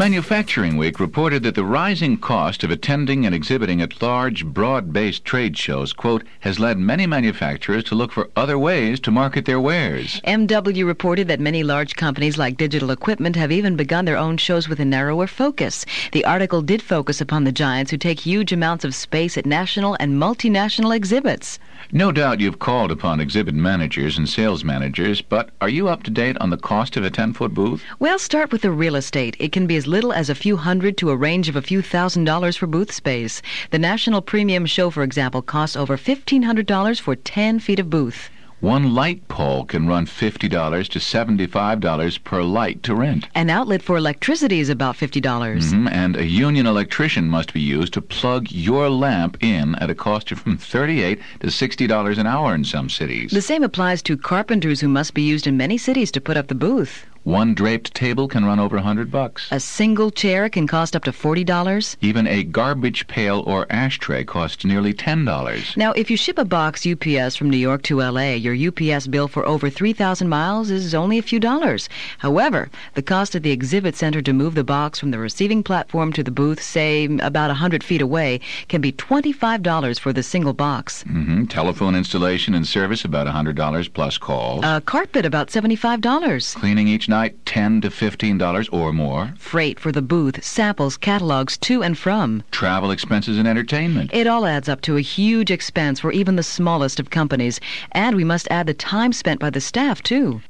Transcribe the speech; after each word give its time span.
Manufacturing 0.00 0.78
Week 0.78 0.98
reported 0.98 1.42
that 1.42 1.54
the 1.54 1.62
rising 1.62 2.16
cost 2.16 2.64
of 2.64 2.70
attending 2.70 3.26
and 3.26 3.34
exhibiting 3.34 3.82
at 3.82 4.00
large, 4.00 4.46
broad 4.46 4.94
based 4.94 5.26
trade 5.26 5.58
shows, 5.58 5.92
quote, 5.92 6.24
has 6.40 6.58
led 6.58 6.78
many 6.78 7.06
manufacturers 7.06 7.84
to 7.84 7.94
look 7.94 8.10
for 8.10 8.30
other 8.34 8.58
ways 8.58 8.98
to 9.00 9.10
market 9.10 9.44
their 9.44 9.60
wares. 9.60 10.18
MW 10.26 10.86
reported 10.86 11.28
that 11.28 11.38
many 11.38 11.62
large 11.62 11.96
companies 11.96 12.38
like 12.38 12.56
Digital 12.56 12.90
Equipment 12.90 13.36
have 13.36 13.52
even 13.52 13.76
begun 13.76 14.06
their 14.06 14.16
own 14.16 14.38
shows 14.38 14.70
with 14.70 14.80
a 14.80 14.86
narrower 14.86 15.26
focus. 15.26 15.84
The 16.12 16.24
article 16.24 16.62
did 16.62 16.80
focus 16.80 17.20
upon 17.20 17.44
the 17.44 17.52
giants 17.52 17.90
who 17.90 17.98
take 17.98 18.20
huge 18.20 18.54
amounts 18.54 18.86
of 18.86 18.94
space 18.94 19.36
at 19.36 19.44
national 19.44 19.98
and 20.00 20.14
multinational 20.14 20.96
exhibits. 20.96 21.58
No 21.92 22.12
doubt 22.12 22.40
you've 22.40 22.58
called 22.58 22.90
upon 22.90 23.20
exhibit 23.20 23.54
managers 23.54 24.16
and 24.16 24.28
sales 24.28 24.62
managers, 24.64 25.20
but 25.20 25.50
are 25.60 25.68
you 25.68 25.88
up 25.88 26.04
to 26.04 26.10
date 26.10 26.38
on 26.38 26.50
the 26.50 26.56
cost 26.56 26.96
of 26.96 27.04
a 27.04 27.10
10 27.10 27.32
foot 27.32 27.52
booth? 27.52 27.82
Well, 27.98 28.18
start 28.18 28.52
with 28.52 28.62
the 28.62 28.70
real 28.70 28.94
estate. 28.94 29.36
It 29.38 29.50
can 29.50 29.66
be 29.66 29.76
as 29.76 29.86
little 29.90 30.12
as 30.12 30.30
a 30.30 30.34
few 30.34 30.56
hundred 30.56 30.96
to 30.98 31.10
a 31.10 31.16
range 31.16 31.48
of 31.48 31.56
a 31.56 31.62
few 31.62 31.82
thousand 31.82 32.24
dollars 32.24 32.56
for 32.56 32.66
booth 32.68 32.92
space. 32.92 33.42
The 33.70 33.78
National 33.78 34.22
Premium 34.22 34.64
Show, 34.64 34.90
for 34.90 35.02
example, 35.02 35.42
costs 35.42 35.76
over 35.76 35.96
$1,500 35.96 37.00
for 37.00 37.16
10 37.16 37.58
feet 37.58 37.80
of 37.80 37.90
booth. 37.90 38.30
One 38.60 38.94
light 38.94 39.26
pole 39.28 39.64
can 39.64 39.86
run 39.88 40.04
$50 40.04 40.88
to 40.90 40.98
$75 40.98 42.24
per 42.24 42.42
light 42.42 42.82
to 42.82 42.94
rent. 42.94 43.26
An 43.34 43.48
outlet 43.48 43.80
for 43.82 43.96
electricity 43.96 44.60
is 44.60 44.68
about 44.68 44.96
$50. 44.96 45.22
dollars 45.22 45.72
Mhm, 45.72 45.90
And 45.90 46.14
a 46.16 46.26
union 46.26 46.66
electrician 46.66 47.26
must 47.28 47.54
be 47.54 47.60
used 47.60 47.94
to 47.94 48.02
plug 48.02 48.50
your 48.50 48.90
lamp 48.90 49.38
in 49.40 49.74
at 49.76 49.88
a 49.90 49.94
cost 49.94 50.30
of 50.30 50.40
from 50.40 50.58
38 50.58 51.18
to 51.40 51.46
$60 51.46 52.18
an 52.18 52.26
hour 52.26 52.54
in 52.54 52.64
some 52.64 52.88
cities. 52.90 53.30
The 53.30 53.40
same 53.40 53.62
applies 53.64 54.02
to 54.02 54.16
carpenters 54.18 54.80
who 54.82 54.88
must 54.88 55.14
be 55.14 55.22
used 55.22 55.46
in 55.46 55.56
many 55.56 55.78
cities 55.78 56.10
to 56.12 56.20
put 56.20 56.36
up 56.36 56.48
the 56.48 56.54
booth. 56.54 57.06
One 57.24 57.52
draped 57.52 57.92
table 57.94 58.28
can 58.28 58.46
run 58.46 58.58
over 58.58 58.76
a 58.76 58.80
100 58.80 59.10
bucks. 59.10 59.46
A 59.50 59.60
single 59.60 60.10
chair 60.10 60.48
can 60.48 60.66
cost 60.66 60.96
up 60.96 61.04
to 61.04 61.12
$40. 61.12 61.96
Even 62.00 62.26
a 62.26 62.42
garbage 62.42 63.06
pail 63.08 63.44
or 63.46 63.66
ashtray 63.70 64.24
costs 64.24 64.64
nearly 64.64 64.94
$10. 64.94 65.76
Now, 65.76 65.92
if 65.92 66.10
you 66.10 66.16
ship 66.16 66.38
a 66.38 66.46
box 66.46 66.86
UPS 66.86 67.36
from 67.36 67.50
New 67.50 67.58
York 67.58 67.82
to 67.82 68.00
LA, 68.00 68.30
your 68.36 68.56
UPS 68.56 69.06
bill 69.06 69.28
for 69.28 69.46
over 69.46 69.68
3,000 69.68 70.30
miles 70.30 70.70
is 70.70 70.94
only 70.94 71.18
a 71.18 71.22
few 71.22 71.38
dollars. 71.38 71.90
However, 72.18 72.70
the 72.94 73.02
cost 73.02 73.34
at 73.36 73.42
the 73.42 73.50
exhibit 73.50 73.96
center 73.96 74.22
to 74.22 74.32
move 74.32 74.54
the 74.54 74.64
box 74.64 74.98
from 74.98 75.10
the 75.10 75.18
receiving 75.18 75.62
platform 75.62 76.14
to 76.14 76.22
the 76.22 76.30
booth, 76.30 76.62
say 76.62 77.04
about 77.04 77.50
a 77.50 77.60
100 77.60 77.84
feet 77.84 78.00
away, 78.00 78.40
can 78.68 78.80
be 78.80 78.92
$25 78.92 80.00
for 80.00 80.14
the 80.14 80.22
single 80.22 80.54
box. 80.54 81.02
hmm 81.02 81.44
Telephone 81.44 81.94
installation 81.94 82.54
and 82.54 82.66
service 82.66 83.04
about 83.04 83.26
a 83.26 83.30
$100 83.32 83.92
plus 83.92 84.16
calls. 84.16 84.64
A 84.64 84.80
carpet 84.80 85.26
about 85.26 85.48
$75. 85.48 86.54
Cleaning 86.56 86.88
each 86.88 87.09
night 87.10 87.44
10 87.44 87.82
to 87.82 87.90
$15 87.90 88.68
or 88.72 88.92
more. 88.94 89.34
Freight 89.36 89.78
for 89.78 89.92
the 89.92 90.00
booth, 90.00 90.42
samples, 90.42 90.96
catalogs 90.96 91.58
to 91.58 91.82
and 91.82 91.98
from. 91.98 92.42
Travel 92.50 92.90
expenses 92.90 93.36
and 93.36 93.46
entertainment. 93.46 94.10
It 94.14 94.26
all 94.26 94.46
adds 94.46 94.68
up 94.68 94.80
to 94.82 94.96
a 94.96 95.02
huge 95.02 95.50
expense 95.50 96.00
for 96.00 96.12
even 96.12 96.36
the 96.36 96.42
smallest 96.42 96.98
of 96.98 97.10
companies. 97.10 97.60
And 97.92 98.16
we 98.16 98.24
must 98.24 98.48
add 98.50 98.66
the 98.66 98.74
time 98.74 99.12
spent 99.12 99.40
by 99.40 99.50
the 99.50 99.60
staff, 99.60 100.02
too. 100.02 100.40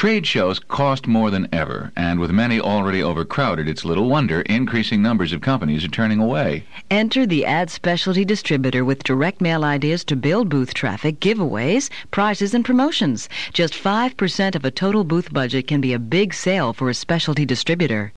Trade 0.00 0.26
shows 0.26 0.58
cost 0.58 1.06
more 1.06 1.30
than 1.30 1.46
ever, 1.52 1.92
and 1.94 2.18
with 2.18 2.30
many 2.30 2.58
already 2.58 3.02
overcrowded, 3.02 3.68
it's 3.68 3.84
little 3.84 4.08
wonder 4.08 4.40
increasing 4.40 5.02
numbers 5.02 5.30
of 5.30 5.42
companies 5.42 5.84
are 5.84 5.88
turning 5.88 6.18
away. 6.18 6.64
Enter 6.90 7.26
the 7.26 7.44
ad 7.44 7.68
specialty 7.68 8.24
distributor 8.24 8.82
with 8.82 9.04
direct 9.04 9.42
mail 9.42 9.62
ideas 9.62 10.02
to 10.04 10.16
build 10.16 10.48
booth 10.48 10.72
traffic, 10.72 11.20
giveaways, 11.20 11.90
prizes, 12.12 12.54
and 12.54 12.64
promotions. 12.64 13.28
Just 13.52 13.74
5% 13.74 14.54
of 14.54 14.64
a 14.64 14.70
total 14.70 15.04
booth 15.04 15.34
budget 15.34 15.66
can 15.66 15.82
be 15.82 15.92
a 15.92 15.98
big 15.98 16.32
sale 16.32 16.72
for 16.72 16.88
a 16.88 16.94
specialty 16.94 17.44
distributor. 17.44 18.14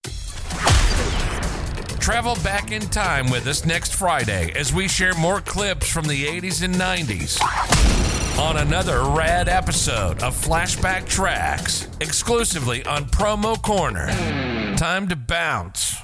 Travel 1.99 2.37
back 2.45 2.71
in 2.71 2.83
time 2.83 3.29
with 3.29 3.45
us 3.45 3.65
next 3.65 3.93
Friday 3.93 4.53
as 4.55 4.71
we 4.71 4.87
share 4.87 5.15
more 5.15 5.41
clips 5.41 5.89
from 5.89 6.05
the 6.05 6.23
80s 6.27 6.63
and 6.63 6.75
90s 6.75 8.02
on 8.39 8.57
another 8.57 9.03
rad 9.03 9.47
episode 9.47 10.21
of 10.23 10.35
Flashback 10.35 11.07
Tracks, 11.07 11.87
exclusively 12.01 12.85
on 12.85 13.05
Promo 13.05 13.61
Corner. 13.61 14.07
Time 14.75 15.07
to 15.07 15.15
bounce. 15.15 16.02